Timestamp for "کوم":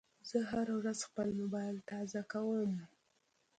2.31-2.71